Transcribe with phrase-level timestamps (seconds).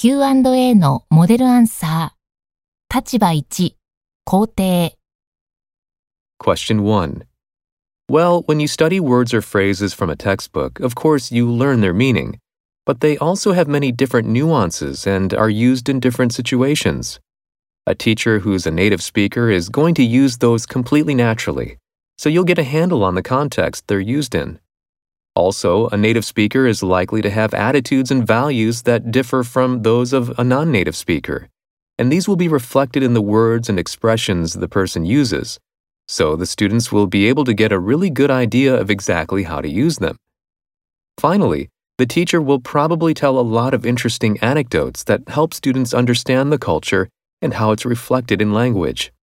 [0.00, 2.94] Q&A のモデルアンサー。
[2.94, 3.74] 立場1、
[4.26, 4.92] 肯定。
[6.38, 7.24] Question 1.
[8.08, 11.94] Well, when you study words or phrases from a textbook, of course you learn their
[11.94, 12.38] meaning,
[12.84, 17.18] but they also have many different nuances and are used in different situations.
[17.86, 21.78] A teacher who's a native speaker is going to use those completely naturally,
[22.18, 24.59] so you'll get a handle on the context they're used in.
[25.35, 30.13] Also, a native speaker is likely to have attitudes and values that differ from those
[30.13, 31.47] of a non native speaker,
[31.97, 35.59] and these will be reflected in the words and expressions the person uses
[36.11, 39.61] so the students will be able to get a really good idea of exactly how
[39.61, 40.17] to use them.
[41.17, 46.51] Finally, the teacher will probably tell a lot of interesting anecdotes that help students understand
[46.51, 47.07] the culture
[47.41, 49.13] and how it's reflected in language.